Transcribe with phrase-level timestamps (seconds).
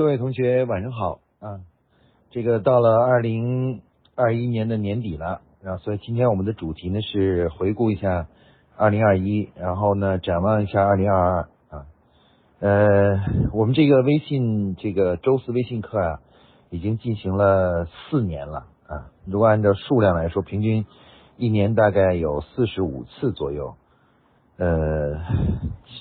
[0.00, 1.60] 各位同学晚上好啊！
[2.30, 3.82] 这个到了二零
[4.14, 8.26] 二一年的年底了，然后所以今天我们的主题呢是回顾一下
[8.78, 11.86] 二零二一，然后呢展望一下二零二二啊。
[12.60, 13.20] 呃，
[13.52, 16.20] 我们这个微信这个周四微信课啊，
[16.70, 19.12] 已经进行了四年了啊。
[19.26, 20.86] 如果按照数量来说，平均
[21.36, 23.74] 一年大概有四十五次左右，
[24.56, 25.18] 呃，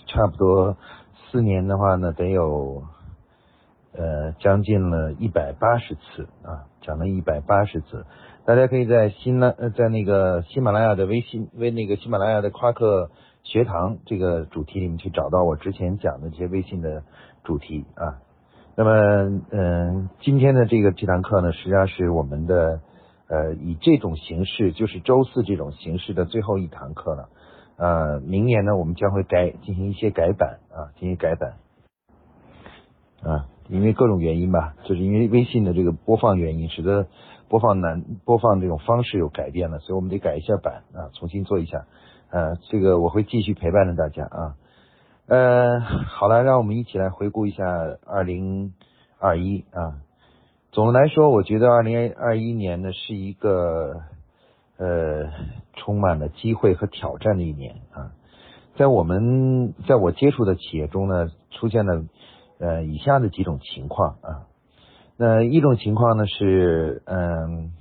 [0.08, 0.78] 差不多
[1.30, 2.82] 四年的话呢，得有。
[3.94, 8.06] 呃，将近了一百八十次啊，讲了一百八十次。
[8.46, 13.12] 大家可以在新拉，在那个喜马拉雅的微信微那个喜马拉雅的夸克
[13.44, 17.04] 学堂这个主题里面去找到我之前讲的这些微信的
[17.44, 18.22] 主题啊。
[18.76, 22.80] 那么，嗯，今天的这个这堂课呢，实际上是我们的
[23.28, 27.30] 呃以这种形式，就是周四这种形式的最后一堂课了。
[27.78, 31.54] 呃，明年呢，我们将会改进行一些改版啊，进行改版
[33.22, 33.48] 啊。
[33.70, 37.06] 因为各种原因吧，就是因为微信的这个播放原因，使得
[37.48, 41.86] 播放难播放这种方式有改变了，所以我们得改一下版啊，重新做一下。
[42.32, 44.56] 呃，这个我会继续陪伴着大家啊。
[45.28, 47.64] 呃，好了，让我们一起来回顾一下
[48.08, 48.74] 二零
[49.20, 50.02] 二一啊。
[50.72, 54.02] 总的来说，我觉得二零二一年呢是一个
[54.78, 55.30] 呃
[55.76, 58.14] 充满了机会和挑战的一年啊。
[58.78, 62.04] 在我们在我接触的企业中呢，出现了。
[62.60, 64.48] 呃，以下的几种情况啊，
[65.16, 67.72] 那一种情况呢是，嗯，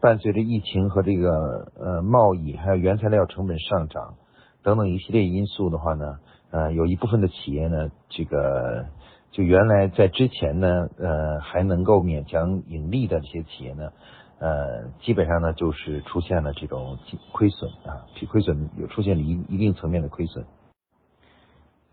[0.00, 4.14] 伴随着疫情和这个呃贸易还有原材料成本上涨
[4.62, 6.18] 等等一系列因素的话呢，
[6.50, 8.86] 呃，有一部分的企业呢，这个
[9.30, 13.90] 就原来在之前呢，呃，还能够勉强盈利的这些企业呢，
[14.38, 16.98] 呃，基本上呢就是出现了这种
[17.32, 20.44] 亏损啊，亏损有出现了一一定层面的亏损。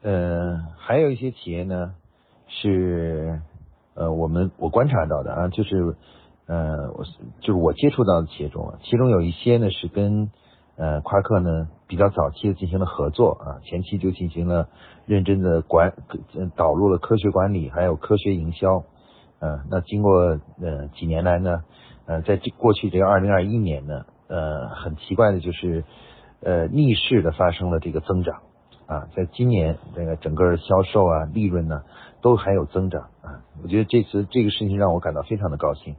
[0.03, 1.95] 呃，还有一些企业呢，
[2.47, 3.39] 是
[3.95, 5.95] 呃，我们我观察到的啊，就是
[6.45, 7.05] 呃，我
[7.39, 10.29] 就是我接触到的企业中，其中有一些呢是跟
[10.75, 14.67] 呃夸克呢比较早期的进行了合作啊，前期就进行了
[15.05, 15.93] 认真的管
[16.57, 18.83] 导入了科学管理，还有科学营销，
[19.39, 21.63] 呃，那经过呃几年来呢，
[22.07, 25.85] 呃，在这过去这个二零二一年呢，呃，很奇怪的就是
[26.41, 28.41] 呃逆势的发生了这个增长。
[28.93, 31.81] 啊，在今年这个整个销售啊、利润呢，
[32.21, 33.41] 都还有增长啊。
[33.63, 35.95] 我觉得这次这个事情让我感到非常的高兴，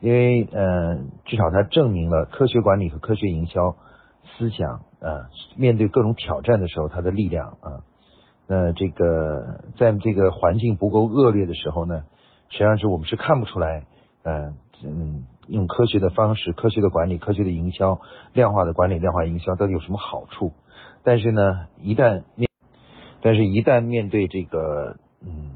[0.00, 0.96] 因为呃，
[1.26, 3.76] 至少它证明了科学管理和科学营销
[4.38, 7.84] 思想啊，面对各种挑战的时候，它的力量啊。
[8.46, 12.04] 那这个在这个环境不够恶劣的时候呢，
[12.48, 13.84] 实际上是我们是看不出来，
[14.22, 18.00] 嗯嗯，用科学的方式、科学的管理、科学的营销、
[18.32, 20.52] 量化的管理、量化营销到底有什么好处。
[21.02, 22.48] 但是呢，一旦面，
[23.22, 25.52] 但是一旦面对这个嗯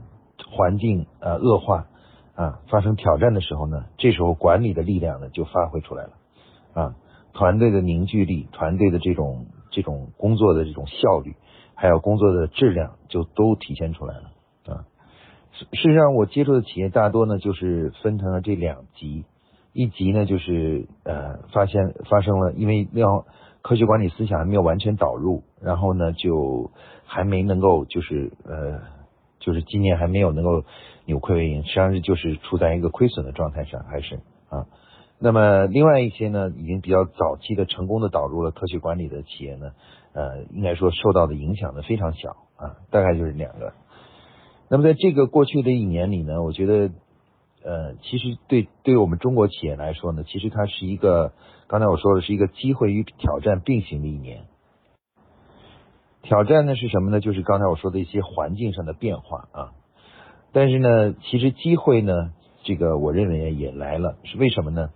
[0.50, 1.86] 环境呃恶化
[2.34, 6.12] 啊发生挑战的时候呢，这时候管理的力量呢就发挥出来了
[6.72, 6.94] 啊，
[7.34, 11.36] 团队的凝聚力、团队的这种这种工作的这种效率，
[11.74, 14.86] 还有工作的质量就都体现出来了啊。
[15.52, 19.24] 事实上，我接触的企业大多呢就是分成了这两级，
[19.74, 23.26] 一级呢就是呃发现发生了因为量。
[23.64, 26.70] 科学管理思想还没有完全导入，然后呢，就
[27.06, 28.82] 还没能够就是呃，
[29.40, 30.64] 就是今年还没有能够
[31.06, 34.16] 扭亏为盈，实际上是就是处在一个亏损的状态上，还是
[34.50, 34.66] 啊。
[35.18, 39.72] 那么另外一些呢，已经比较早期的成功的导入了科学管理的企业呢，
[40.12, 43.72] 呃，应该说受到的影响呢非常小啊，大概就是两个。
[44.68, 46.90] 那么在这个过去的一年里呢，我觉得。
[47.66, 51.32] 呃，其实对对于我们中国企业来说呢，其实它是一个，
[51.66, 54.44] 刚才我说的是一个机会与挑战并行的一年。
[56.22, 57.20] 挑战呢是什么呢？
[57.20, 59.72] 就是刚才我说的一些环境上的变化啊。
[60.52, 62.32] 但是呢，其实机会呢，
[62.62, 64.90] 这个我认为也来了，是为什么呢？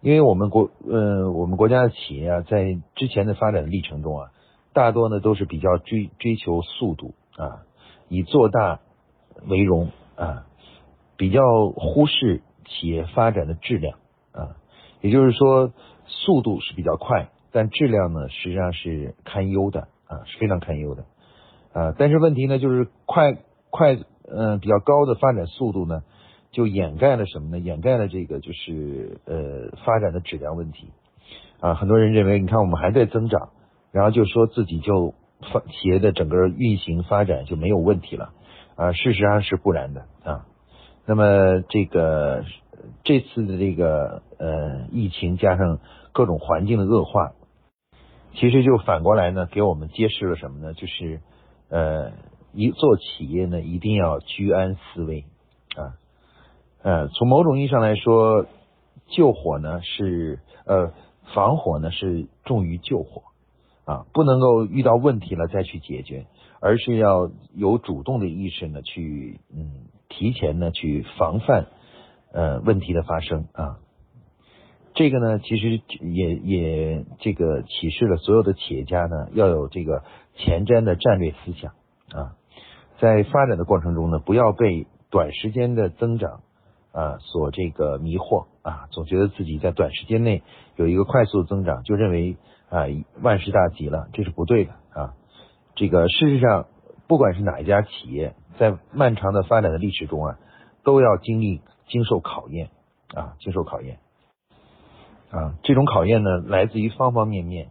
[0.00, 4.30] 因为我们国呃，我们国家的企业啊，在之前的发展历程中啊，
[4.72, 7.62] 大多呢都是比较追追求速度啊，
[8.08, 8.80] 以做大
[9.46, 10.46] 为荣啊。
[11.16, 11.40] 比较
[11.76, 13.98] 忽视企业发展的质量
[14.32, 14.56] 啊，
[15.00, 15.72] 也就是说
[16.06, 21.04] 速度是比较快，但质量呢实际上是堪忧的啊，是非常堪忧的
[21.72, 21.94] 啊。
[21.98, 23.38] 但是问题呢就是快
[23.70, 23.96] 快
[24.28, 26.02] 嗯比较高的发展速度呢，
[26.50, 27.58] 就掩盖了什么呢？
[27.58, 30.88] 掩盖了这个就是呃发展的质量问题
[31.60, 31.74] 啊。
[31.74, 33.50] 很多人认为你看我们还在增长，
[33.92, 35.14] 然后就说自己就
[35.52, 38.30] 发企业的整个运行发展就没有问题了
[38.76, 38.92] 啊。
[38.92, 40.46] 事实上是不然的啊。
[41.06, 42.44] 那么这个
[43.02, 45.78] 这次的这个呃疫情加上
[46.12, 47.32] 各种环境的恶化，
[48.34, 50.74] 其实就反过来呢，给我们揭示了什么呢？
[50.74, 51.20] 就是
[51.70, 52.12] 呃
[52.52, 55.24] 一做企业呢，一定要居安思危
[55.76, 55.96] 啊。
[56.82, 58.44] 呃，从某种意义上来说，
[59.06, 60.92] 救火呢是呃
[61.34, 63.22] 防火呢是重于救火
[63.86, 66.26] 啊，不能够遇到问题了再去解决，
[66.60, 71.68] 而是要有主动的意识呢去嗯提前呢去防范
[72.32, 73.78] 呃问题的发生啊。
[74.94, 80.04] 这个呢，其实也也这个启示了所有的企业家呢，要有这个
[80.36, 81.72] 前瞻的战略思想
[82.12, 82.36] 啊，
[83.00, 86.42] 在发展的过程中呢，不要被短时间的增长
[86.92, 90.44] 啊所这个迷惑啊，总觉得自己在短时间内
[90.76, 92.36] 有一个快速增长，就认为
[92.70, 92.86] 啊
[93.20, 95.14] 万事大吉了，这是不对的啊。
[95.74, 96.68] 这个事实上，
[97.08, 100.38] 不管是哪一家企业，在漫长的发展的历史中啊，
[100.84, 102.70] 都要经历经受考验
[103.12, 103.98] 啊，经受考验。
[105.30, 107.68] 啊，这种考验呢，来自于方方面面，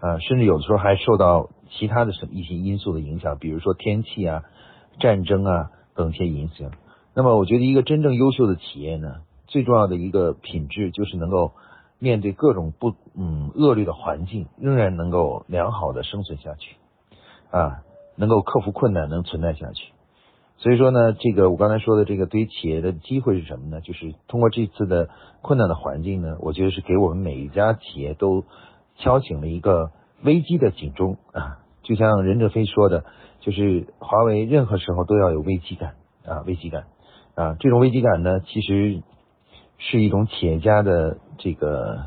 [0.00, 4.42] 啊，甚至有的时候还受到其他的什么一些因素的影响，比如说天气啊、
[5.00, 6.70] 战争啊等一些影响。
[7.14, 11.52] 那么，我觉得一个真正优秀的企业呢，最重要的一个品质就是能够
[11.98, 16.76] 面对各种不嗯恶劣的环境，仍然能够良好的生存下去，
[17.50, 17.82] 啊，
[18.16, 19.93] 能够克服困难，能存在下去。
[20.56, 23.80] 所以说呢，这个我刚才说的这个对于企业的机会是什么呢？
[23.82, 25.10] 就是通过这次的
[25.42, 28.44] 困难的环境呢，我觉得是给我们每一家企业都
[28.96, 29.90] 敲醒了一个
[30.22, 31.58] 危机的警钟啊！
[31.82, 33.04] 就像任正非说的，
[33.40, 36.84] 就是华为任何时候都要有危机感啊，危机感
[37.34, 37.56] 啊！
[37.60, 39.02] 这种危机感呢，其实
[39.76, 42.06] 是一种企业家的这个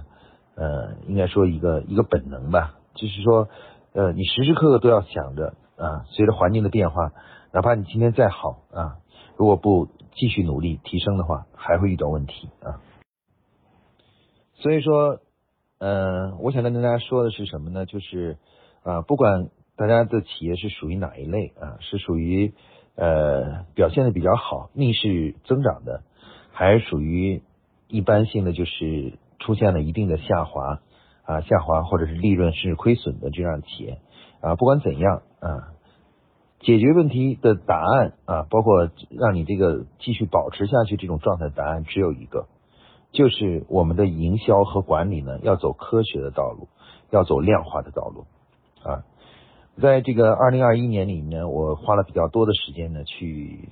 [0.56, 3.50] 呃，应该说一个一个本能吧，就是说
[3.94, 7.12] 呃，你时时刻刻都要想着啊，随着环境的变化。
[7.58, 8.98] 哪怕你今天再好啊，
[9.36, 12.78] 如果不继续努力提升的话，还会遇到问题啊。
[14.54, 15.22] 所以说，
[15.80, 17.88] 嗯，我想跟大家说的是什么呢？
[17.88, 18.38] 就是
[18.84, 22.54] 啊，不管大家的企业是属于哪一类啊，是属于
[22.96, 26.04] 呃表现的比较好、逆势增长的，
[26.52, 27.42] 还是属于
[27.88, 30.78] 一般性的，就是出现了一定的下滑
[31.26, 33.98] 啊、下滑或者是利润是亏损的这样的企业
[34.42, 35.74] 啊，不管怎样啊。
[36.60, 42.48] 解决问题的答案啊，包括让你这个继续保持下去这种状态的，答案只有一个，
[43.12, 46.68] 就是我们的营销和管理呢要走科学的道路，
[47.12, 48.26] 要走量化的道路
[48.84, 49.04] 啊。
[49.80, 53.70] 在这个二零二一年里面，我花了比较多的时间呢，去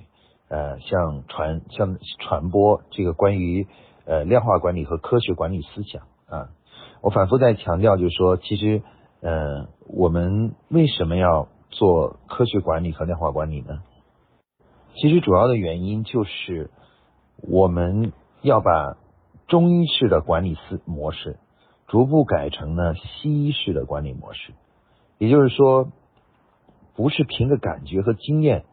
[0.48, 3.66] 呃向传向传播这个关于
[4.04, 6.50] 呃量化管理和科学管理思想啊。
[7.02, 8.82] 我反复在强调，就是说，其实
[9.20, 13.82] 呃我们为什么要做科学管理和量化管理呢？
[14.94, 16.70] 其实主要的原因就是
[17.42, 18.96] 我们要把
[19.46, 21.38] 中医式的管理思模式
[21.86, 24.54] 逐步改成呢西医式的管理模式。
[25.18, 25.92] 也就是说，
[26.94, 28.64] 不是凭着感觉和经验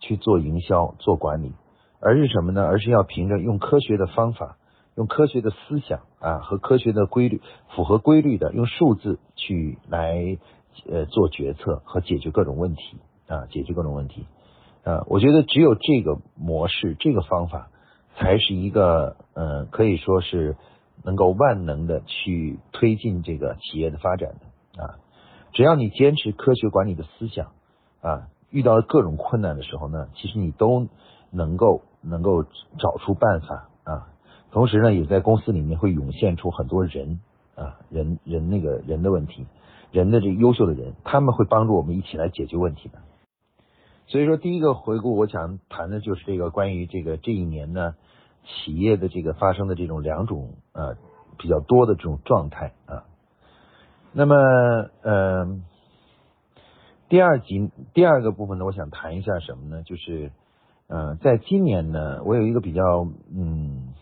[0.00, 1.52] 去做营销、做管理，
[2.00, 2.64] 而是什么呢？
[2.64, 4.56] 而是要凭着用科学的方法、
[4.96, 7.40] 用科学的思想啊和科学的规律、
[7.76, 10.38] 符合规律的用数字去来。
[10.86, 14.26] 呃，做决策和解决各种问题啊，解决各种问题
[14.84, 17.70] 啊，我觉得只有这个模式、这个方法，
[18.16, 20.56] 才是一个呃，可以说是
[21.04, 24.98] 能够万能的去推进这个企业的发展的啊。
[25.52, 27.52] 只要你坚持科学管理的思想
[28.00, 30.86] 啊，遇到各种困难的时候呢，其实你都
[31.30, 34.08] 能够能够找出办法啊。
[34.50, 37.20] 同时呢，也在公司里面会涌现出很多人
[37.54, 39.46] 啊，人人那个人的问题。
[39.90, 42.98] 人的这个优秀的人，他们会帮助我们一起来解决问题的。
[44.06, 47.94] 所以说，第一个回顾，我想谈的就是这个关于这个这一年呢，
[48.44, 50.96] 企业的这个发生的这种两种呃
[51.38, 53.04] 比较多的这种状态啊。
[54.12, 54.34] 那么，
[55.02, 55.64] 嗯，
[57.10, 59.82] 第二集第二个部分呢，我想谈一下什么呢？
[59.82, 60.32] 就是，
[60.86, 63.94] 呃，在今年呢，我有一个比较嗯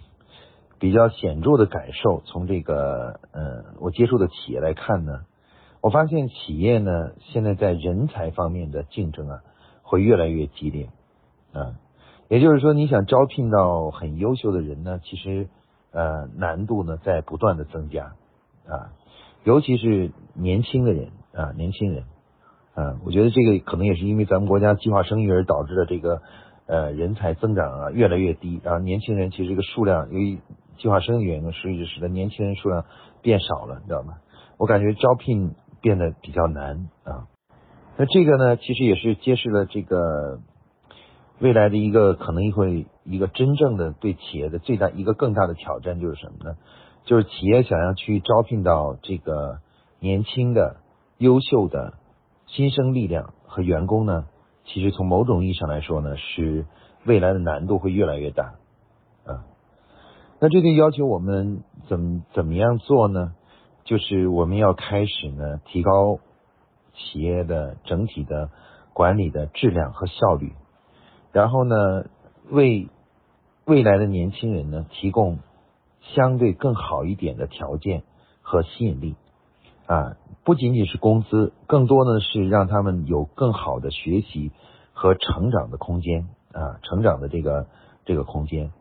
[0.78, 5.22] 比较显著的感受，从这个呃我接触的企业来看呢。
[5.82, 9.40] 我发现企业呢，现在在人才方面的竞争啊，
[9.82, 10.88] 会越来越激烈
[11.52, 11.76] 啊。
[12.28, 15.48] 也就是说，你想招聘到很优秀的人呢，其实
[15.92, 18.14] 呃难度呢在不断的增加
[18.66, 18.90] 啊。
[19.44, 22.02] 尤其是年轻的人啊，年轻人
[22.74, 26.20] 啊，我觉得这个可能也是因为咱们国家计划生育而导致的这个
[26.66, 28.78] 呃人才增长啊越来越低啊。
[28.78, 30.40] 年轻人其实这个数量由于
[30.78, 32.86] 计划生育原因，所以使得年轻人数量
[33.22, 34.14] 变少了，你知道吗？
[34.58, 35.54] 我感觉招聘。
[35.86, 37.30] 变得比较难啊，
[37.96, 40.40] 那这个呢，其实也是揭示了这个
[41.38, 46.56] 未来的一个可能会一个真正的对企业的最大一个更大的挑战就是什么呢？
[47.04, 49.60] 就是企业想要去招聘到这个
[50.00, 50.78] 年轻的、
[51.18, 51.94] 优秀的
[52.48, 54.26] 新生力量和员工呢，
[54.64, 56.66] 其实从某种意义上来说呢，是
[57.04, 58.54] 未来的难度会越来越大
[59.24, 59.46] 啊。
[60.40, 63.34] 那这个要求我们怎么怎么样做呢？
[63.86, 66.18] 就是我们要开始呢，提高
[66.92, 68.50] 企业的整体的
[68.92, 70.54] 管理的质量和效率，
[71.30, 72.06] 然后呢，
[72.50, 72.88] 为
[73.64, 75.38] 未来的年轻人呢提供
[76.02, 78.02] 相对更好一点的条件
[78.42, 79.14] 和吸引力
[79.86, 84.50] 啊，不仅仅是工资，更多呢是让他们有更好的学习
[84.94, 87.68] 和成长的空间啊，成长的这个
[88.04, 88.72] 这个空间。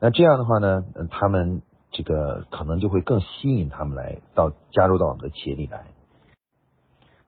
[0.00, 1.60] 那这样的话呢，他们。
[1.96, 5.84] 这个可能就会更吸引他们来到加入到我们的企业里来，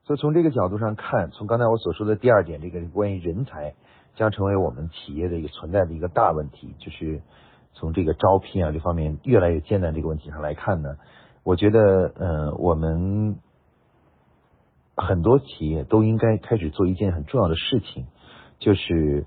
[0.03, 3.75] 所以从这个角度上看，从刚才我所说的第二点，这个关于人才
[4.15, 7.21] 将成为我们企业的一个存在的一个大问题，就是
[7.71, 10.97] 从这个招聘啊这方面越来越艰难这个问题上来看呢，
[11.43, 13.39] 我觉得呃我们
[14.97, 18.07] 很多企业都应该开始做一件很重要的事情，
[18.59, 19.25] 就是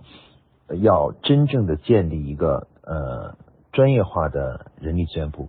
[0.83, 3.39] 要真正的建立一个呃。
[3.73, 5.49] 专业化的人力资源部，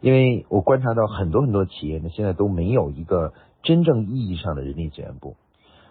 [0.00, 3.32] 因为我观察到很多很多企业呢，现在都没有一个
[3.62, 5.36] 真正意义上的人力资源部。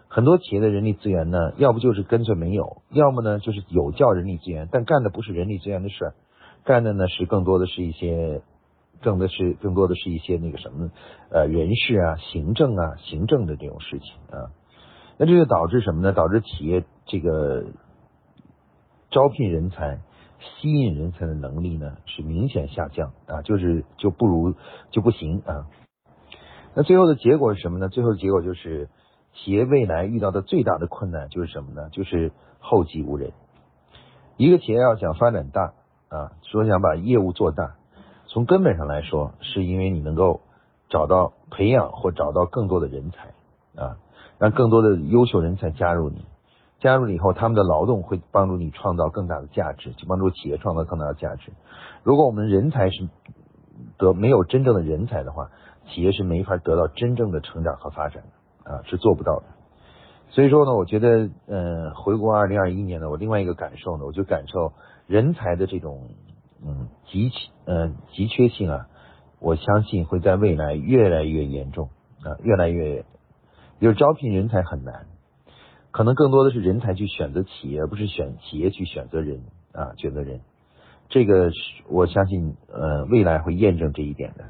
[0.08, 6.14] 很多企业的人力资源呢，要不就是干脆没有，要么呢就是有叫人力资源，但干的不是人力资源的事儿，
[6.64, 8.42] 干的呢是更多的是一些，
[9.02, 10.92] 更的是更多的是一些那个什么
[11.32, 14.52] 呃人事啊、行政啊、行政的这种事情啊。
[15.18, 16.14] 那这就导致什么呢？
[16.14, 17.66] 导致企业这个
[19.12, 20.00] 招聘人才。
[20.62, 24.54] 吸引人才的能力呢是明显下降啊，就是就不如
[24.92, 25.68] 就不行啊。
[26.74, 27.90] 那最后的结果是什么呢？
[27.90, 28.90] 最后的结果就是
[29.34, 31.90] 企业未来遇到的最大的困难就是什么呢？
[31.92, 33.32] 就是后继无人。
[34.38, 35.74] 一个企业要想发展大
[36.10, 37.76] 啊，说想把业务做大，
[38.28, 40.42] 从根本上来说，是因为你能够
[40.90, 43.34] 找到培养或找到更多的人才
[43.82, 43.98] 啊，
[44.38, 46.26] 让更多的优秀人才加入你。
[46.86, 51.52] 加入了以后，他们的劳动会帮助你创造更大的价值，去帮助企业创造更大的价值。
[52.04, 53.10] 如果我们人才是
[53.98, 55.50] 得没有真正的人才的话，
[55.88, 59.46] 企业是没法得到真正的成长和发展的啊，是做不到的。
[60.30, 64.74] 所以说呢，我觉得，嗯，回国二零二一年呢，我另外一个感受呢，我就感受
[65.08, 66.10] 人才的这种
[66.64, 67.32] 嗯急
[67.66, 68.86] 嗯急缺性啊，
[69.40, 71.90] 我相信会在未来越来越严重
[72.24, 73.06] 啊，越来越，
[73.82, 75.08] 就是招聘人才很难。
[75.96, 79.40] 可能更多的是人才去选择企业，而不是选企业去选择人
[79.72, 80.42] 啊，选择人。
[81.08, 81.56] 这个是
[81.88, 84.44] 我相信，呃，未来会验证这一点的。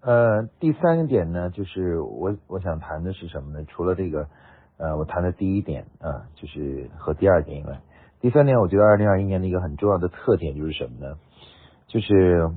[0.00, 3.66] 呃，第三个点呢，就是我我想谈的是什么呢？
[3.68, 4.30] 除了这个，
[4.78, 7.82] 呃，我谈的第一点啊，就是和第二点以外，
[8.22, 11.18] 第三点，我觉得二零二一年的一个很重要的特点就是什么呢？
[11.86, 12.50] 就是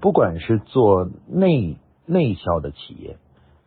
[0.00, 1.76] 不管是做内
[2.06, 3.18] 内销的企业。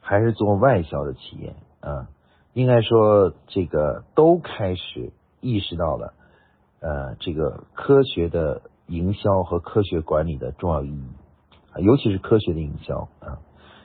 [0.10, 2.08] 还是做外销的企业啊，
[2.54, 6.14] 应该说这个都开始意识到了
[6.80, 11.12] 呃这个科学的营销和科学管理的重要意义
[11.74, 13.38] 啊，尤其是科学的营销啊。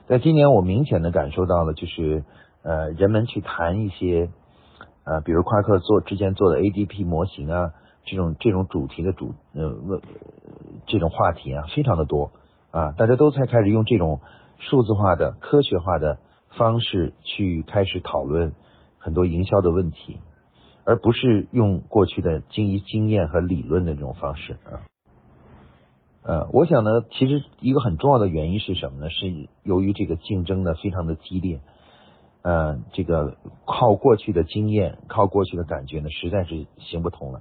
[0.07, 2.25] 在今年我明显的感受到了，就是
[2.63, 4.31] 呃人们去谈一些
[5.05, 7.75] 呃比如夸克做之前做的 ADP 模型啊，
[8.07, 10.01] 这种这种主题的主呃问
[10.87, 12.31] 这种话题啊，非常的多
[12.71, 14.21] 啊，大家都在开始用这种。
[14.59, 16.19] 数字化的、科学化的
[16.57, 18.55] 方式去开始讨论
[18.99, 20.19] 很多营销的问题，
[20.85, 24.87] 而不是用过去的经营经验和理论的这种方式啊。
[26.23, 29.11] 呃，我想呢，其实一个很重要的原因是什么呢？
[29.11, 31.61] 是由于这个竞争呢非常的激烈，
[32.43, 37.41] 呃，这个靠过去的经验、靠过去的感觉呢，实在是行不通了。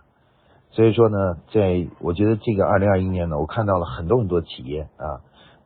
[0.71, 5.21] 所以说呢，在我觉得这个二零二一年呢，我看到了很多很多企业啊。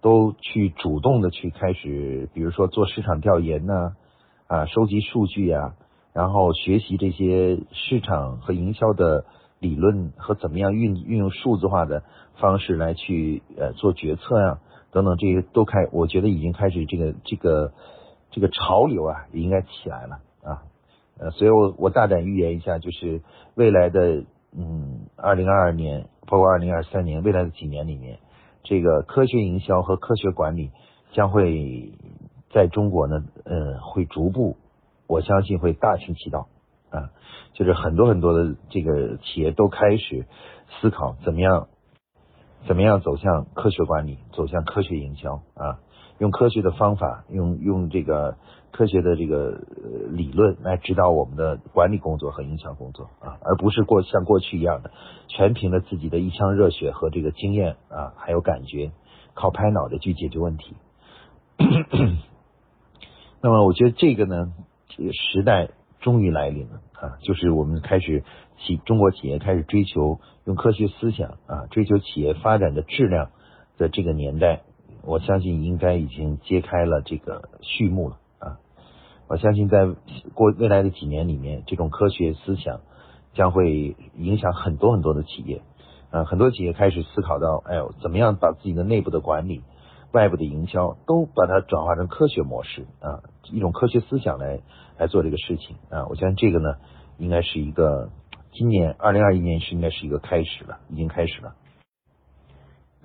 [0.08, 3.98] 都去主动的去开始，比如说做市场调研呢，
[4.48, 5.76] 啊，收集数据呀，
[6.14, 9.26] 然后学习这些市场和营销的
[9.60, 12.04] 理论和怎么样运运用数字化的
[12.36, 14.60] 方式来去呃做决策呀，
[14.94, 17.74] 等等这些都开，我觉得已经开始这个这个
[18.32, 20.64] 这个潮流啊，也应该起来了啊，
[21.20, 23.22] 呃，所以我我大胆预言一下，就是
[23.56, 24.24] 未来的
[24.58, 28.20] 嗯，二零二二年，包括二零二三年，未来的几年里面。
[28.70, 30.72] 这个科学营销和科学管理
[31.14, 31.94] 将会
[32.52, 34.58] 在中国呢，呃，会逐步，
[35.08, 36.50] 我相信会大行其道
[36.90, 37.12] 啊，
[37.54, 40.26] 就是很多很多的这个企业都开始
[40.82, 41.70] 思考怎么样，
[42.68, 45.80] 怎么样走向科学管理，走向科学营销啊。
[46.20, 48.38] 用科学的方法，用用这个
[48.72, 49.62] 科学的这个
[50.10, 54.92] 理论来指导我们的管理工作和营销工作啊，而不是过像过去一样的
[55.28, 58.92] 全凭着自己的一腔热血和这个经验啊，还有感觉，
[59.34, 60.76] 靠拍脑袋去解决问题。
[63.42, 64.54] 那么，我觉得这个呢，
[65.32, 65.70] 时代
[66.00, 68.24] 终于来临了啊，就是我们开始
[68.58, 73.30] 企中国企业开始追求用科学思想啊，追求企业发展的质量
[73.78, 74.64] 的这个年代，
[75.08, 78.60] 我相信应该已经揭开了这个序幕了啊！
[79.30, 79.86] 我相信在
[80.34, 82.82] 过未来的几年里面，这种科学思想
[83.34, 85.62] 将会影响很多很多的企业
[86.12, 89.64] 啊，很多企业开始思考到，哎呦，怎么样把自己的内部的管理。
[90.12, 94.60] 外部的营销都把它转化成科学模式啊，一种科学思想来
[94.98, 96.76] 来做这个事情啊，我相信这个呢，
[97.18, 98.10] 应该是一个
[98.54, 101.56] 今年二零二一年是应该是一个开始了，已经开始了。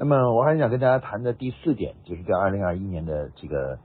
[0.02, 3.78] 那么我还想跟大家谈的第四点，就是在二零二一年的这个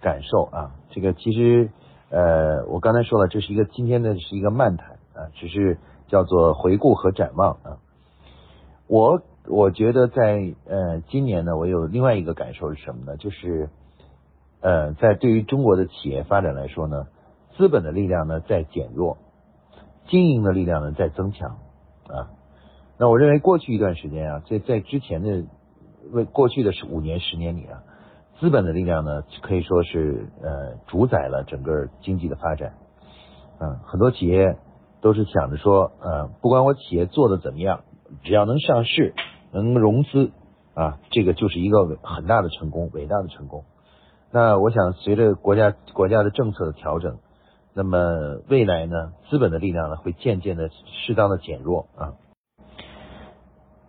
[0.00, 1.68] 感受啊，这个其实
[2.10, 7.78] 呃，我刚才说了，这是一个今天的是一个漫谈啊，只是叫做回顾和展望啊，
[8.86, 9.20] 我。
[9.46, 13.18] 我觉得在呃今年呢，我有另外一个感受是什么呢？
[13.18, 13.68] 就是
[14.62, 17.08] 呃在对于中国的企业发展来说呢，
[17.58, 19.18] 资本的力量呢在减弱，
[20.06, 21.58] 经营的力量呢在增强
[22.06, 22.30] 啊。
[22.96, 25.44] 那我认为过去一段时间啊，在在之前的
[26.12, 27.82] 为过去的是五年十年里啊，
[28.40, 32.74] 资本的力量呢可以说是呃主宰了整个经济的发展
[33.60, 33.78] 嗯。
[33.86, 34.56] 很多企业
[35.00, 37.80] 都是想着说呃，不管我企业做的怎么样，
[38.22, 39.14] 只要能上市。
[39.56, 40.32] 能融资
[40.74, 43.62] 啊，这个就是一个很大的成功，伟大的成功。
[44.32, 47.18] 那我想，随着国家国家的政策的调整，
[47.72, 50.70] 那么未来呢，资本的力量呢会渐渐的
[51.06, 52.14] 适当的减弱啊，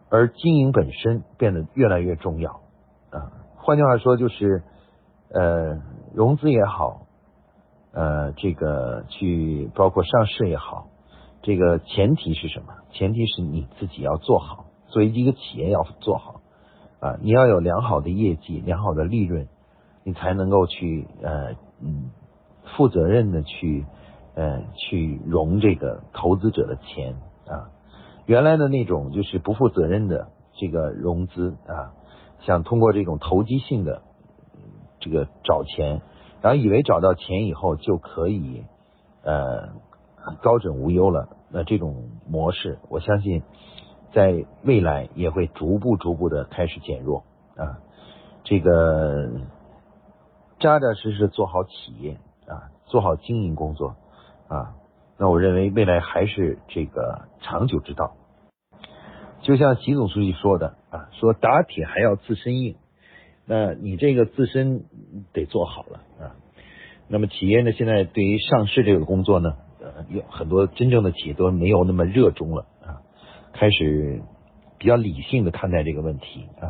[0.10, 2.62] 而经营本身变得越来越重要
[3.10, 3.32] 啊。
[3.58, 4.64] 换句话说，就是
[5.30, 5.82] 呃，
[6.14, 7.08] 融资也好，
[7.92, 10.88] 呃，这个去包括上市也好，
[11.42, 12.68] 这个前提是什么？
[12.92, 14.66] 前提是你自己要做好。
[14.88, 16.42] 作为一个企业要做好
[17.00, 19.48] 啊，你要有良好的业绩、良好的利润，
[20.04, 22.12] 你才能够去呃嗯
[22.78, 23.86] 负责任的去
[24.36, 27.16] 呃去融这个投资者的钱。
[28.26, 31.94] 原来的那种就是不负责任的这个融资啊，
[32.42, 34.02] 想通过这种投机性的
[35.00, 36.02] 这个找钱，
[36.42, 38.64] 然后以为找到钱以后就可以
[39.24, 39.70] 呃
[40.42, 43.44] 高枕无忧了，那这种模式，我相信。
[44.14, 47.26] 在未来也会逐步逐步的开始减弱
[47.58, 47.84] 啊，
[48.46, 49.30] 这个
[50.58, 52.14] 扎扎实实做好企业
[52.48, 53.98] 啊，做好经营工作
[54.48, 54.76] 啊，
[55.18, 58.14] 那我认为未来还是这个长久之道。
[59.46, 62.78] 就像习总书记说的啊，说打铁还要自身硬，
[63.46, 64.86] 那你这个自身
[65.34, 66.36] 得做好了啊。
[67.08, 73.06] 那么企业呢，现在对于上市这个工作呢，呃，有很多真正的企业都没有那么热衷了啊。
[73.54, 74.24] 开始
[74.80, 76.66] 比较理性的看待这个问题啊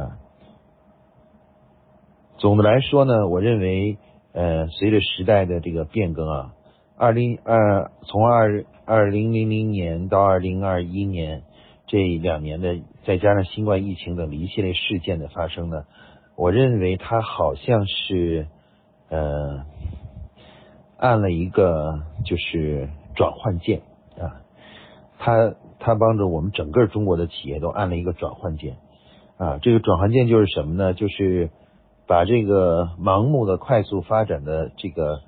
[0.00, 0.18] 啊，
[2.38, 3.98] 总的来说呢，我认为
[4.32, 6.52] 呃，随着时代的这个变更啊，
[6.96, 11.42] 二零二从二二零零零年到二零二一年
[11.90, 15.84] 这两年的，再加上新冠疫情等一系列事件的发生呢，
[16.36, 18.46] 我认为它好像是
[19.10, 19.64] 呃
[20.96, 23.82] 按了一个就是转换键
[24.18, 24.40] 啊，
[25.18, 25.54] 它。
[25.82, 28.76] 它帮助我们整个中国的企业都按了一个转换键，
[29.38, 30.92] 啊，这个转换键就是什么呢？
[30.92, 31.48] 就是
[32.06, 35.22] 把这个盲目的快速发展的这个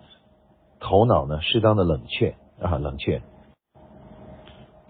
[0.79, 3.23] 头脑呢，适当的冷却啊，冷却，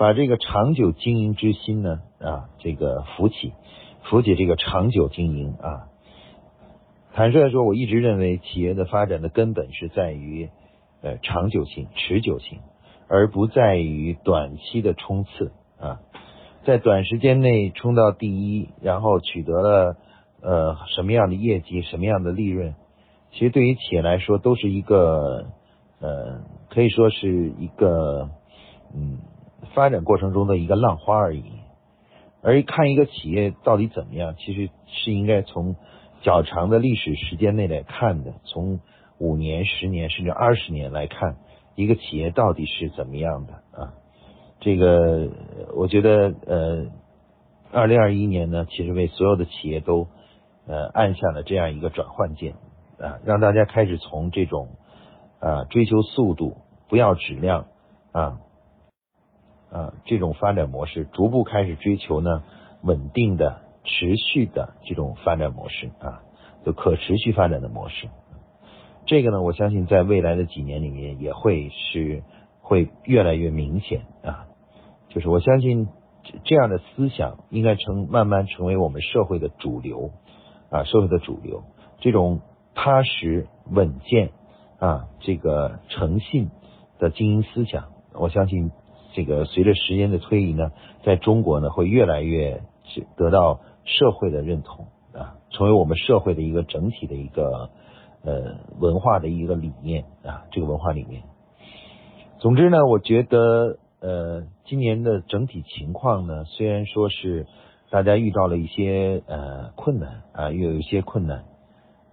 [0.02, 3.52] 把这个长久经营之心呢啊，这个扶起，
[4.02, 5.86] 扶起这个长久经营啊。
[7.12, 10.50] 坦率说，我一直认为企业的发展的根本是在于
[11.02, 12.58] 呃长久性、持久性。
[13.08, 16.00] 而不在于短期的冲刺啊，
[16.64, 19.96] 在短时间内冲到第一，然后取得了
[20.40, 22.74] 呃什么样的业绩、什么样的利润，
[23.32, 25.44] 其实对于企业来说都是一个
[26.00, 28.30] 呃可以说是一个
[28.96, 29.18] 嗯
[29.74, 31.44] 发展过程中的一个浪花而已。
[32.42, 35.76] 而看一个企业到底怎么样，其实是应该从
[36.22, 38.80] 较长的历史时间内来看的，从
[39.18, 41.36] 五年、十年甚至二十年来看。
[41.74, 43.94] 一个企业到底是怎么样的啊？
[44.60, 45.30] 这个
[45.74, 46.86] 我觉得呃，
[47.72, 50.06] 二零二一年呢，其实为所有的企业都
[50.66, 52.56] 呃按下了这样一个转换键
[52.98, 54.68] 啊，让大家开始从这种
[55.40, 56.58] 啊追求速度、
[56.90, 57.68] 不要质量
[58.12, 58.38] 啊
[59.72, 62.42] 啊这种发展模式，逐步开始追求呢
[62.82, 66.22] 稳定的、持续的这种发展模式啊，
[66.64, 68.08] 就可持续发展的模式。
[69.06, 72.22] 这个呢，我相信在未来的几年里面也会是
[72.60, 74.46] 会越来越明显啊。
[75.08, 75.88] 就是我相信
[76.44, 80.10] 这样的思想应该成慢慢成为我们社会的主流
[80.70, 81.64] 啊，社会的主流。
[81.98, 82.40] 这种
[82.74, 84.30] 踏实稳健
[84.78, 86.50] 啊，这个诚信
[86.98, 88.70] 的经营思想，我相信
[89.12, 90.72] 这个随着时间的推移呢，
[91.04, 92.62] 在中国呢会越来越
[93.16, 97.70] 得到社会的认同啊，成为我们社会的一个整体的一个
[98.24, 101.22] 呃文化的一个理念啊，这个文化理念。
[102.38, 107.46] 总之呢，我觉得呃今年的整体情况呢，虽然说是
[107.90, 111.44] 大家遇到了一些呃困难啊，又有一些困难，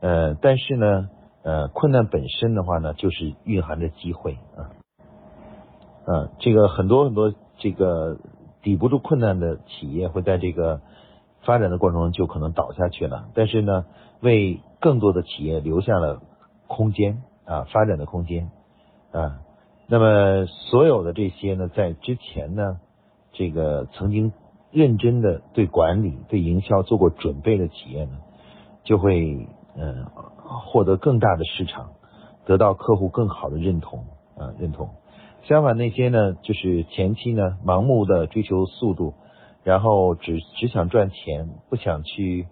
[0.01, 1.09] 呃，但是呢。
[1.41, 4.75] 呃，困难本身的话呢，就是蕴含着机会啊，
[6.09, 8.17] 啊，这个很多很多这个
[8.63, 10.81] 抵不住困难的企业会在这个
[11.43, 13.85] 发展的过程中就可能倒下去了，但是呢，
[14.21, 16.21] 为更多的企业留下了
[16.67, 18.49] 空间啊，发展的空间
[19.11, 19.41] 啊，
[19.87, 22.79] 那么所有的这些呢，在之前呢，
[23.33, 24.33] 这个曾经
[24.71, 28.17] 认真的对管理、对营销做过准备的企业呢，
[28.83, 30.05] 就会嗯。
[30.51, 31.91] 获得更大的市场，
[32.43, 33.99] 得到客户更好的认同
[34.35, 34.89] 啊认同。
[35.49, 39.15] 相反，那些呢，就是前期呢盲目的追求速度，
[39.63, 42.45] 然后只只想赚钱，不想去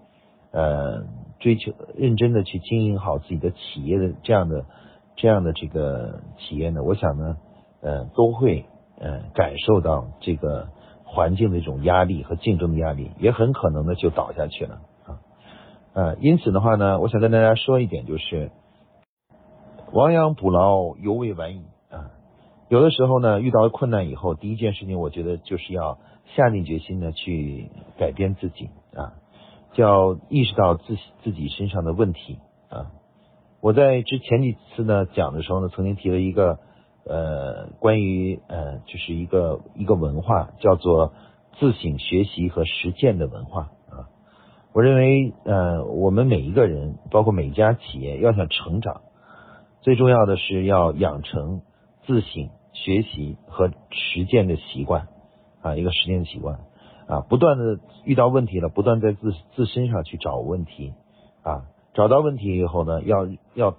[0.52, 1.04] 呃
[1.40, 4.66] 追求认真的去经营好自己的企业的这样的
[5.16, 7.38] 这样的这个企业呢，我想呢
[7.84, 8.66] 呃都会
[9.00, 10.70] 呃感受到这个
[11.06, 15.20] 环境的一种压力和竞争的压力，也很可能呢就倒下去了啊。
[15.94, 18.50] 呃，因此的话呢，我想跟大家说一点，就是
[19.94, 21.62] 亡羊补牢，犹未晚矣。
[22.70, 26.00] 有的时候呢，遇到困难以后，第一件事情，我觉得就是要
[26.36, 29.14] 下定决心的去改变自己啊，
[29.74, 32.92] 就要意识到自己自己身上的问题啊。
[33.62, 36.60] 我在之前几次呢讲的时候呢，曾经提了一个
[37.06, 41.14] 呃关于呃就是一个一个文化，叫做
[41.60, 44.12] 自省学习和实践的文化啊。
[44.74, 49.02] 我认为，呃，我们每一个人，包括每一家企业，要想成长，
[49.82, 51.62] 最重要的是要养成
[52.08, 55.08] 自省、学习和实践的习惯
[55.62, 56.62] 啊，一个实践的习惯
[57.08, 60.93] 啊，不断的遇到问题了，不断在自自身上去找问题
[61.43, 63.76] 啊，找到问题以后呢，要要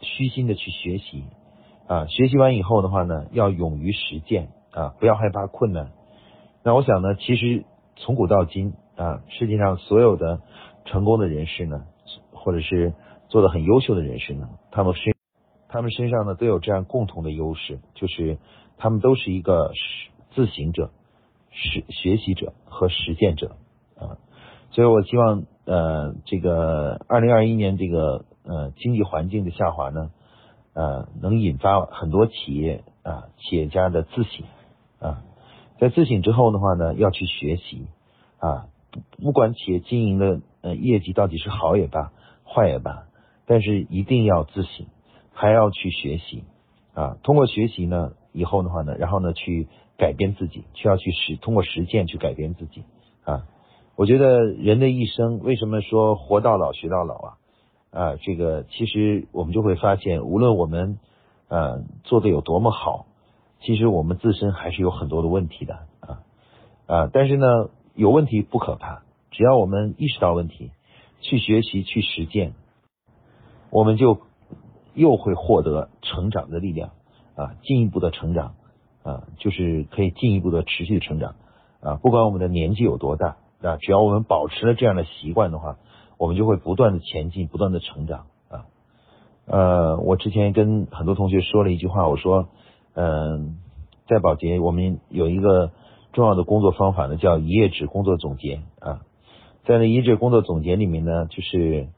[0.00, 1.24] 虚心的去学习
[1.86, 5.90] 啊，学习完以后的话呢，要勇于实践啊，不要害怕困难。
[6.62, 7.66] 那我想呢，其实
[7.96, 8.72] 从古到今。
[8.94, 10.42] 啊，世界上所有的
[10.84, 11.86] 成功的人士呢，
[12.34, 12.92] 或者是
[13.28, 15.11] 做的很优秀的人士呢，他们身
[15.72, 18.38] 他们身上呢都有这样共同的优势，就是
[18.76, 19.72] 他们都是一个
[20.34, 20.90] 自行者、
[21.50, 23.56] 实学习者和实践者
[23.96, 24.18] 啊。
[24.70, 30.10] 所以我希望呃，这个二零二一年这个呃经济环境的下滑呢，
[30.74, 34.44] 呃，能引发很多企业啊企业家的自省
[35.00, 35.24] 啊，
[35.80, 37.86] 在自省之后的话呢，要去学习
[38.38, 38.66] 啊。
[39.22, 42.12] 不管企业经营的呃业绩到底是好也罢，
[42.44, 43.04] 坏也罢，
[43.46, 44.86] 但是一定要自省，
[45.42, 46.44] 还要去学习
[46.94, 47.18] 啊。
[47.24, 49.66] 通过学习呢，以后的话呢，然后呢去
[49.98, 52.84] 改变自己，需要去实通过实践去改变自己
[53.24, 53.42] 啊。
[53.96, 57.38] 我觉得人的一生为什么说活到老学到老啊？
[57.90, 61.00] 啊，这个其实我们就会发现，无论我们
[61.48, 63.06] 呃做的有多么好，
[63.62, 66.22] 其实我们自身还是有很多的问题的啊
[66.86, 67.46] 啊，但是呢。
[67.94, 69.02] 有问题不可怕，
[69.32, 70.70] 只要我们意识到问题，
[71.20, 72.54] 去学习去实践，
[73.70, 74.18] 我们就
[74.94, 76.90] 又会获得成长的力量
[77.34, 78.54] 啊，进一步的成长
[79.02, 81.34] 啊，就是可以进一步的持续成长
[81.80, 81.96] 啊。
[81.96, 85.76] 不管我们的年纪有多大啊，只要我们保持了这样的习惯的话，
[86.18, 88.66] 我们就会不断的前进，不断的成长啊。
[89.46, 92.48] 呃，我之前跟很多同学说了一句话，我说，
[92.94, 93.58] 嗯，
[94.08, 95.70] 在保洁我们有一个。
[96.14, 99.00] 重要的工作方法呢，叫一页纸工作总结啊，
[99.64, 101.88] 在那一页纸工作总结里面呢，就是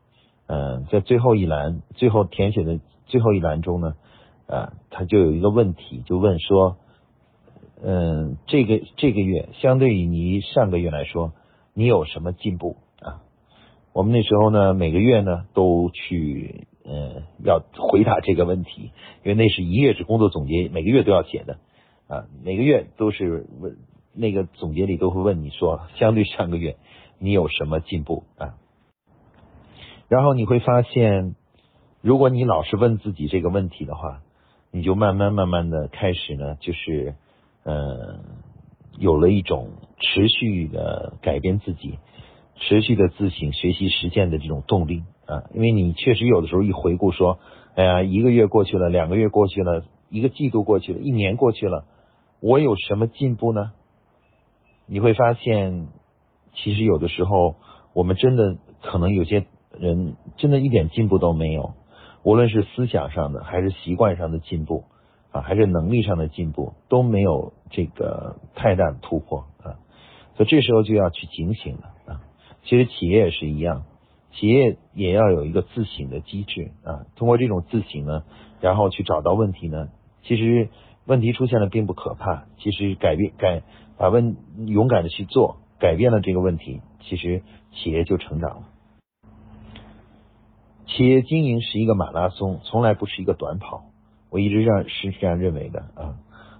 [0.47, 3.95] 嗯，在最后一栏最后填写的最后一栏中呢，
[4.47, 6.77] 啊，他就有一个问题，就问说，
[7.83, 11.33] 嗯，这个这个月相对于你上个月来说，
[11.73, 13.23] 你有什么进步啊？
[13.93, 18.93] 我们那时候呢，每个月呢都去嗯要回答这个问题，
[19.25, 21.59] 因为那是一月是工作总结，每个月都要写的
[22.09, 23.77] 啊，每个月都是问。
[24.17, 26.77] 那个总结里都会问你说，相对上个月
[27.19, 28.55] 你有什么进步啊？
[30.09, 31.35] 然后你会发现，
[32.01, 34.21] 如果你老是问自己这个问题的话，
[34.71, 37.14] 你就慢慢慢慢的开始呢，就是
[37.64, 38.21] 呃，
[38.99, 41.99] 有了一种持续的改变自己、
[42.57, 45.45] 持续的自省、学习、实践的这种动力啊。
[45.55, 47.38] 因为你确实有的时候一回顾说，
[47.75, 51.87] 哎呀，一个月过去了，两个月过去了，一个季度过去了，一年过去了，
[52.40, 53.73] 我有什么进步呢？
[54.87, 55.88] 你会发现，
[56.53, 57.57] 其实有的时候，
[57.95, 59.47] 我们真的可能有些
[59.79, 61.75] 人真的一点进步都没有，
[62.23, 64.85] 无论是思想上的，还是习惯上的进步
[65.31, 69.79] 啊，还是能力上的进步，都没有这个太大的突破啊。
[70.37, 72.21] 所以这时候就要去警醒了啊。
[72.65, 73.85] 其实企业也是一样，
[74.33, 77.07] 企业也要有一个自省的机制啊。
[77.17, 78.25] 通过这种自省呢，
[78.61, 79.89] 然后去找到问题呢，
[80.23, 80.71] 其实
[81.05, 82.47] 问题出现了并不可怕。
[82.59, 83.63] 其实改变改
[83.99, 88.69] 把问勇敢的去做，改变了这个问题，其实企业就成长了。
[90.87, 93.85] 企业经营是一个马拉松，从来不是一个短跑。
[94.31, 96.18] 我一直让是这样认为的啊，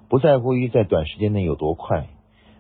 [0.09, 2.09] 不在乎于在短时间内有多快，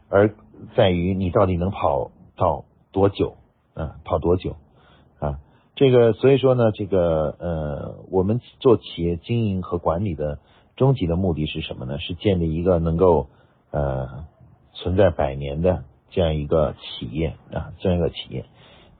[0.08, 0.34] 而
[0.76, 3.36] 在于你到底能跑到多久
[3.74, 3.96] 啊？
[4.04, 4.56] 跑多久
[5.20, 5.38] 啊？
[5.76, 10.40] 这个所以说呢，这个呃，我们做企业经营和管理的
[10.76, 11.98] 终极的目的是什么呢？
[11.98, 13.28] 是建立一个能够
[13.70, 14.26] 呃
[14.72, 18.44] 存在百年的这样一个企业啊，这样一个企业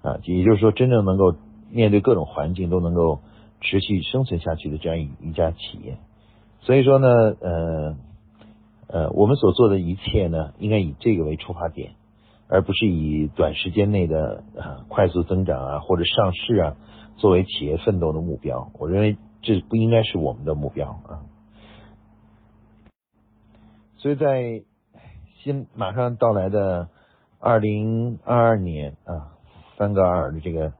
[0.02, 1.34] 啊，也就是说真正能够。
[1.74, 3.18] 面对各种环境都能够
[3.60, 5.98] 持续生存下去的这样一一家企业，
[6.60, 7.96] 所以说呢，呃
[8.86, 11.94] 呃，我们所做的一切呢，应该以这个为出发点，
[12.46, 16.76] 而不是以短时间内的啊快速增长啊或者上市啊
[17.16, 18.70] 作为企业奋斗的目标。
[18.78, 21.26] 我认为这不应该是我们的目标啊。
[23.96, 24.62] 所以在
[25.42, 26.88] 新马上到来的
[27.40, 29.34] 二零二二年啊，
[29.76, 30.72] 三个二的这个。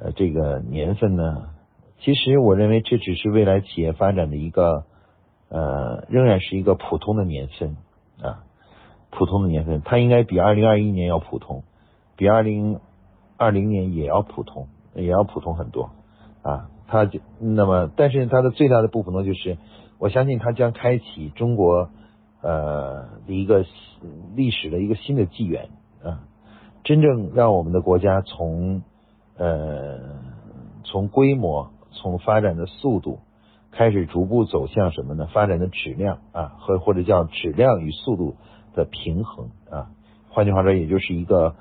[0.00, 1.48] 呃，这个年份呢，
[1.98, 4.84] 其实我认为这只是未来企业发展的一个，
[5.48, 7.76] 呃，仍然是一个普通的年份
[8.22, 8.44] 啊，
[9.10, 11.64] 普通的年份，它应该比二零二一年要普通，
[12.16, 12.78] 比二零
[13.36, 15.90] 二零年也要普通，也要普通很多
[16.42, 16.70] 啊。
[16.86, 19.58] 它就那么，但是它的最大的部分呢，就是
[19.98, 21.90] 我相信它将开启中国
[22.40, 23.64] 呃一个
[24.36, 25.70] 历史的一个新的纪元
[26.04, 26.22] 啊，
[26.84, 28.82] 真正让我们的国家从。
[29.38, 30.00] 呃，
[30.82, 33.20] 从规模、从发展的速度
[33.70, 35.28] 开始，逐步走向什么呢？
[35.32, 38.34] 发展的质量啊，和或者叫质量与速度
[38.74, 39.90] 的平衡啊。
[40.28, 41.54] 换句话说，也就是一个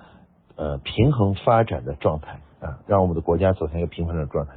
[0.55, 4.53] 呃平衡发展的状态啊，让我们的国家走向一个平衡的状态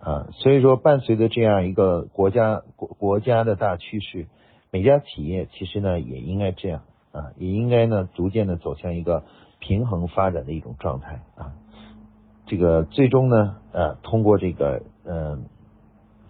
[0.00, 0.28] 啊。
[0.32, 4.26] 所以说，伴随着这样一个国家国国家的大趋势，
[4.70, 6.80] 每家企业其实呢也应该这样
[7.12, 9.24] 啊，也应该呢逐渐的走向一个。
[9.60, 11.52] 平衡发展的一种状态啊，
[12.46, 15.44] 这个最终呢，呃，通过这个嗯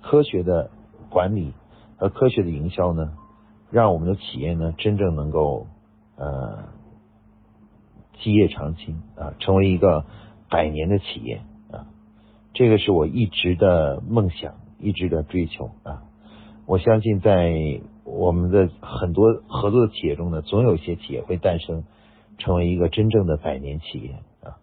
[0.03, 0.71] 科学的
[1.09, 1.55] 管理
[1.97, 3.13] 和科学的营销呢，
[3.71, 5.69] 让我们的企业呢真正能够
[6.17, 6.65] 呃
[8.21, 10.05] 基业长青啊，成为一个
[10.51, 11.41] 百年的企业
[11.71, 11.87] 啊，
[12.53, 16.03] 这个是我一直的梦想，一直的追求啊。
[16.67, 21.85] 我相信在我们的很多合作的企业中呢，总有一些企业会诞生。
[22.41, 24.59] 成为一个真正的百年企业啊，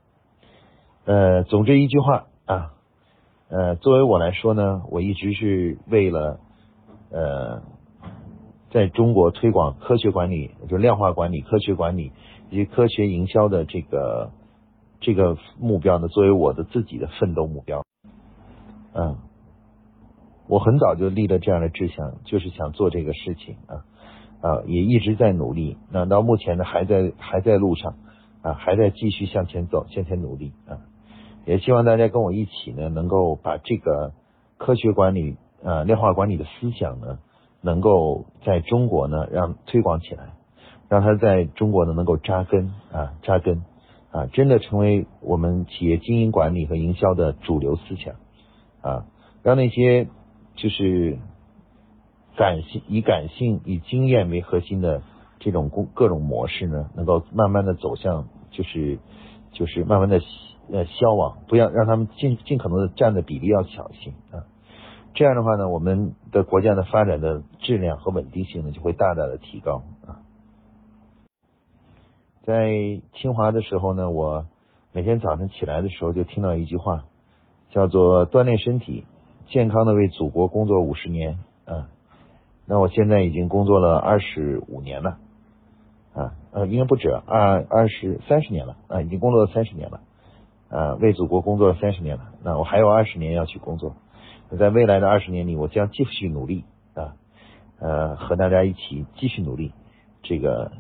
[1.06, 2.74] 呃，总之一句话啊，
[3.50, 6.40] 呃，作为我来说呢，我一直是为了
[7.12, 7.62] 呃，
[8.72, 12.12] 在中国推广科学管理，就量化管理、科学管理
[12.50, 14.32] 以及科学营销的这个
[15.00, 17.86] 这个目标呢，作为我的自己的奋斗目标。
[18.94, 19.18] 嗯，
[20.48, 23.86] 我很早就立了这样的志向，就是想做这个事情啊。
[24.40, 25.78] 啊，也一直在努力。
[25.92, 27.96] 那到目前呢，还在还在路上
[28.44, 30.78] 啊，还在继续向前走，向前努力啊。
[31.46, 34.14] 也希望大家跟我一起呢，能够把这个
[34.58, 37.20] 科学管理啊、量化管理的思想呢，
[37.62, 40.34] 能够在中国呢让推广起来，
[40.88, 43.64] 让它在中国呢能够扎根啊，扎根
[44.12, 48.16] 啊，真的成为我们企业经营管理和营销的主流思想
[48.82, 49.06] 啊，
[49.42, 50.08] 让那些
[50.56, 51.18] 就是。
[52.38, 55.02] 感性以感性以经验为核心的
[55.40, 59.00] 这种各各种模式呢，能够慢慢的走向，就是
[59.52, 60.22] 就是慢慢的
[60.72, 64.46] 呃消亡，不要让他们尽尽可能的占的比例要小一些啊。
[65.16, 70.22] 这样的话呢，我们的国家的发展的质量和稳定性呢就会大大的提高啊。
[72.44, 74.46] 在清华的时候呢，我
[74.94, 77.06] 每天早晨起来的时候就听到一句话，
[77.72, 79.06] 叫做锻炼身体，
[79.48, 81.90] 健康的为祖国工作五十年啊。
[82.70, 85.18] 那我现在已经工作了二十五年了，
[86.14, 90.02] 啊呃应该不止二二十三十年了啊已经工作了三十年了，
[90.70, 93.96] 啊为祖国工作了三十年了，那我还有二十年要去工作，
[94.60, 97.16] 在未来的二十年里，我将继续努力啊
[97.80, 99.72] 呃和大家一起继续努力，
[100.24, 100.74] 这个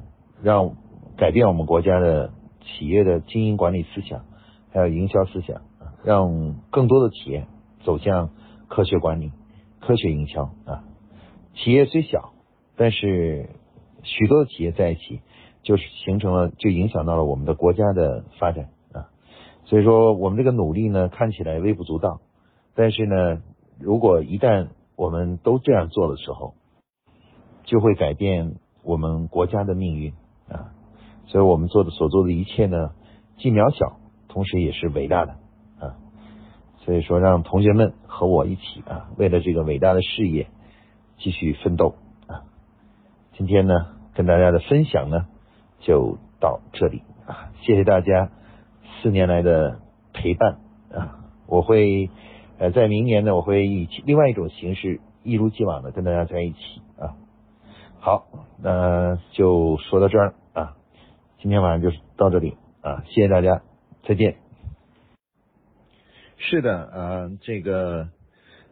[0.43, 0.73] 让
[1.15, 2.32] 改变我们国家的
[2.63, 4.26] 企业的经营管理思想，
[4.73, 5.62] 还有营销思想，
[6.04, 7.47] 让更多的企业
[7.86, 8.30] 走向
[8.67, 9.32] 科学管理、
[9.80, 10.84] 科学营销啊。
[11.58, 12.34] 企业虽小，
[12.76, 13.50] 但是
[14.04, 15.22] 许多的企业在一起，
[15.63, 19.10] 就是形成了，就影响到了我们的国家的发展啊。
[19.65, 22.22] 所以说，我们这个努力呢，看起来微不足道
[22.76, 23.41] 但是呢，
[23.80, 26.54] 如果一旦我们都这样做的时候，
[27.63, 30.13] 就会改变我们国家的命运
[30.48, 30.72] 啊。
[31.26, 32.91] 所以我们做的所做的一切呢，
[33.38, 35.32] 既渺小，同时也是伟大的
[35.80, 35.98] 啊。
[36.86, 40.48] 所以说，让同学们和我一起啊，为了这个伟大的事业
[41.17, 41.95] 继续奋斗
[42.27, 42.43] 啊。
[43.34, 43.73] 今天呢，
[44.13, 45.27] 跟大家的分享呢，
[45.80, 48.32] 就到这里啊，谢谢大家
[49.01, 49.80] 四年来的
[50.13, 50.60] 陪伴
[50.91, 52.10] 啊，我会
[52.58, 57.15] 呃在明年呢，我会以另外一种形式，一如既往的跟大家在一起啊。
[57.99, 58.27] 好，
[58.62, 60.75] 那就说到这儿啊，
[61.39, 63.62] 今天晚上就到这里啊，谢谢大家，
[64.03, 64.38] 再见。
[66.38, 68.10] 是的，啊，这个。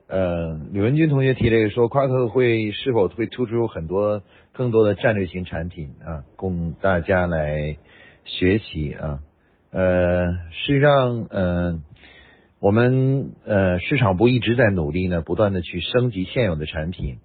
[0.08, 4.22] 呃，吕文军同学提了说，夸克会是否会突出很多
[4.54, 7.78] 更多的战略性产品啊，供大家来
[8.24, 9.20] 学习啊？
[9.72, 11.82] 呃，实际上，呃，
[12.60, 17.18] 我们呃市场部一直在努力呢，不断的去升级现有的产品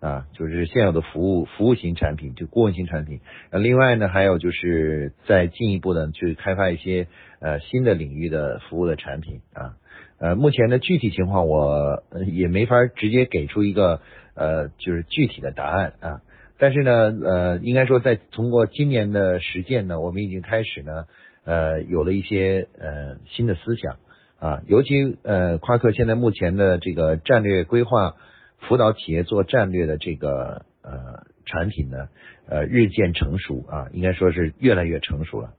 [0.00, 3.20] 啊，就是现有的服务服务型产品，就顾问型产品。
[3.50, 7.06] 呃，另外呢，还有就是在进一步的去开发一些
[7.38, 9.76] 呃新的领域的服务的产品啊。
[10.18, 14.00] 呃，目前的具体情况我也没法直接给出一个
[14.34, 16.20] 呃，就是具体的答案啊。
[16.56, 16.92] 但是呢，
[17.24, 21.04] 呃，应该说在通过今年的实践呢，我们已经开始呢，
[21.44, 23.96] 呃，有了一些呃新的思想
[24.38, 24.62] 啊。
[24.66, 28.14] 尤其呃，夸克现在目前的这个战略规划
[28.60, 32.08] 辅导企业做战略的这个呃产品呢，
[32.48, 35.54] 呃，日渐成熟啊，应该说是越来越成熟了。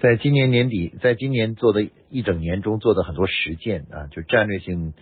[0.00, 4.94] 在今年年底，在今年做的一整年中做的很多实践啊，就战略性、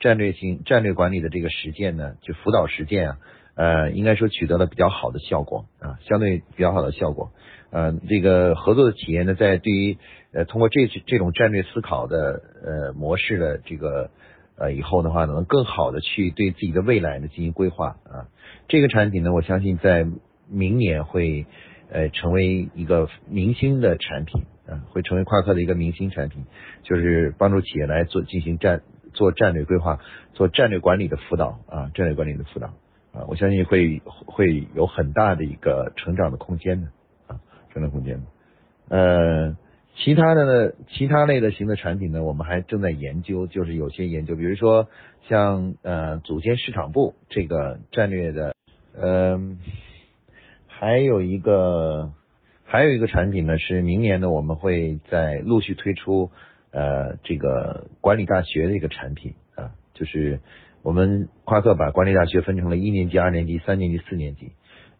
[0.00, 3.18] 战略性、战略管理的这个实践呢，就辅导实践啊，
[3.54, 7.30] 呃，应该说取得了比较好的效果啊，相对比较好的效果。
[7.70, 9.98] 呃，这个合作的企业呢，在对于
[10.32, 14.10] 呃通过这这种战略思考的呃模式的这个
[14.58, 18.26] 呃以后的话呢，能更好的去对自己的未来呢进行规划啊。
[18.66, 20.04] 这个产品呢，我相信在
[20.48, 21.46] 明年会。
[21.92, 26.44] 呃，成为一个明星的产品啊，会成为夸克的一个明星产品，
[26.84, 29.98] 就是帮助企业来做进行战做战略规划、
[30.32, 32.68] 做战略管理的辅导啊，战略管理的辅导
[33.12, 36.88] 啊，我相信会会有很大的一个成长的空间的
[37.26, 37.40] 啊，
[37.72, 38.26] 成长空间的。
[38.88, 39.56] 呃，
[39.96, 44.88] 其他的呢，其他类的型的产品呢，我们还正在研究，就是有些研究，比如说
[45.28, 48.54] 像呃组建市场部这个战略的，
[48.96, 49.58] 嗯。
[50.80, 52.10] 还有一个，
[52.64, 56.30] 还有一个产品呢，是明年呢，我们会在陆续推出，
[56.70, 60.40] 呃，这个管理大学的一个产品啊，就是
[60.82, 64.52] 我们夸克把管理大学分成了一年级、二年级、三年级、四年级。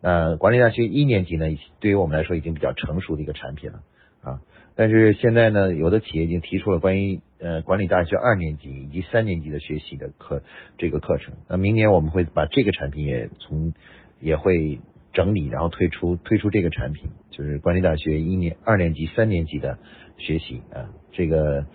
[0.02, 1.46] 呃，管理大学一年级呢，
[1.80, 3.80] 对于我们来说已经比较成熟的一个产品了
[4.20, 4.40] 啊。
[4.76, 10.42] 但是现在呢，有的企业已经提出了关于呃管理大学二年级以及三年级的学习的课
[10.76, 11.32] 这个课程。
[11.48, 13.72] 那明年我们会把这个产品也从
[14.20, 14.78] 也会。
[15.12, 19.78] 整理，然后推出推出这个产品，就是管理大学一年、二年级、三年级的
[20.18, 21.66] 学习啊，这个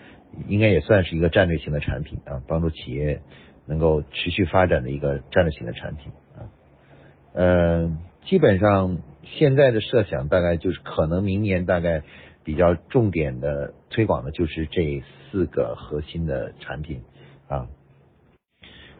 [0.47, 3.21] 应该也算是一个战略性的产品啊，帮助企业
[3.67, 6.47] 能够持续发展的一个战略性的产品啊。
[7.33, 12.03] 嗯，基本上现在的设想大概就是可能明年大概
[12.43, 17.01] 比较重点的推广的就是这四个核心的产品
[17.47, 17.67] 啊。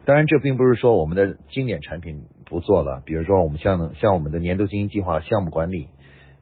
[0.03, 3.01] 当然，这并不是说我们的经典产品不做了。
[3.05, 5.87] 比如说，我们像像我们的年度经营计划、项目管理，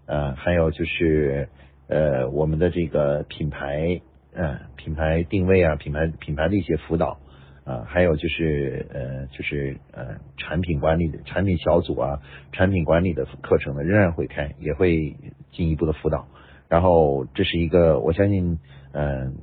[0.06, 1.50] 呃，还有就是
[1.88, 4.02] 呃我们的这个品牌，
[4.34, 7.18] 呃品牌定位啊，品牌品牌的一些辅导
[7.64, 12.20] 啊，还有就是呃就是呃产品管理的产品小组啊，
[12.52, 15.16] 产品管理的课程呢，仍然会开，也会
[15.52, 16.28] 进一步的辅导。
[16.70, 18.60] 然后这是一个，我相信，
[18.92, 19.36] 嗯。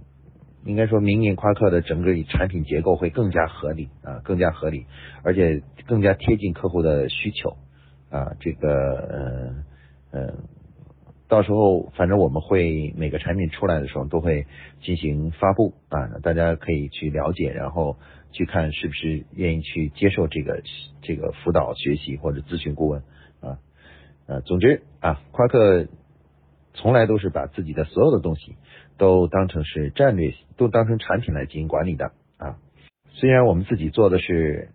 [0.65, 4.87] 应该说明年夸克的整个产品结构会更加合理啊，更加合理，
[5.23, 7.57] 而且更加贴近客户的需求
[8.11, 8.33] 啊。
[8.41, 9.65] 这个
[10.13, 10.35] 呃呃，
[11.29, 14.47] 到时候反正我们会每个产品出来的时候都会
[14.83, 17.97] 进行发布啊，大家可以去了解，然后
[18.33, 20.63] 去看是不是愿意去接受这个
[21.01, 23.03] 这个辅导学习或者咨询顾问
[23.41, 23.59] 啊。
[24.27, 25.89] 呃，总之啊，夸克
[26.75, 28.57] 从来都是把自己的所有的东西。
[29.01, 32.59] 都当成是战略，都当成产品来进行管理的啊。
[33.09, 34.69] 虽然我们自己做的是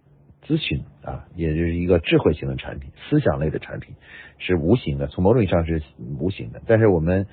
[0.47, 3.93] 咨询啊，也就是一个智慧型的产品，思想类的产品
[4.39, 5.83] 是无形的，从某种意义上是
[6.19, 6.59] 无形的。
[6.65, 7.27] 但是我们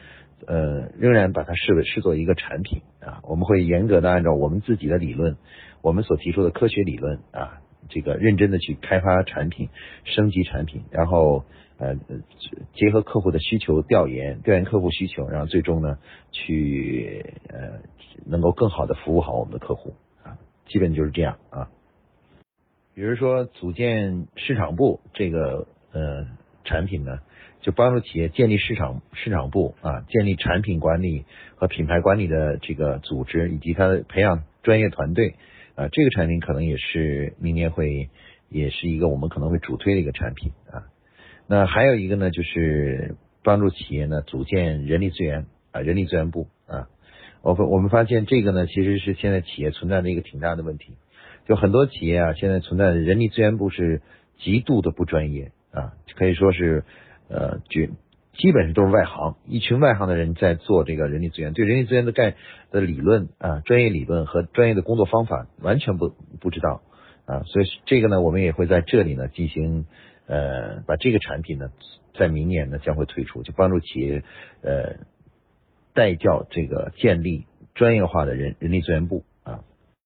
[0.46, 3.22] 呃仍然把它视为视作一个产品啊。
[3.22, 5.38] 我们会严格的按照我们自己的理论，
[5.80, 9.70] 我们所提出的科学理论啊，这个认真的去开发产品，
[10.04, 11.46] 升级产品，然后。
[11.82, 11.96] 呃，
[12.74, 15.98] 结合客户的需求调研，调研客户需求，然后最终呢，
[16.30, 17.80] 去呃
[18.24, 20.38] 能够更好的服务好我们的客户啊。
[20.68, 21.68] 基本就是这样啊。
[22.94, 26.28] 比如说组建市场部这个呃
[26.62, 27.18] 产品呢，
[27.62, 31.24] 就帮助企业建立市场市场部啊，建立产品管理
[31.56, 35.34] 和品牌管理的这个组织，以及它培养专业团队
[35.74, 35.88] 啊。
[35.90, 38.08] 这个产品可能也是明年会
[38.48, 40.86] 也是一个我们可能会主推的一个产品啊。
[41.46, 46.88] 那还有一个呢，就是帮助企业呢组建人力资源啊人力资源部啊。
[47.42, 50.94] 我我们发现这个呢，其实是现在企业存在的一个挺大的问题。
[51.44, 54.00] 就很多企业啊，现在存在的人力资源部是
[54.38, 56.84] 极度的不专业啊，可以说是
[57.28, 57.86] 呃，就
[58.34, 62.36] 基本上都是外行，一群外行的人在做这个人力资源，对人力资源的概
[62.70, 66.80] 的理论啊，专业理论和专业的工作方法完全不不知道
[67.26, 69.86] 啊，所以这个呢，我们也会在这里呢进行
[70.26, 71.70] 呃，把这个产品呢，
[72.14, 74.22] 在明年呢将会推出，就帮助企业
[74.62, 74.96] 呃
[75.94, 79.24] 代教这个建立专业化的人人力资源部。